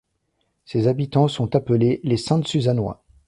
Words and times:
Ses 0.65 0.87
habitants 0.87 1.27
sont 1.27 1.55
appelés 1.55 1.99
les 2.03 2.17
Sainte-Suzannois. 2.17 3.03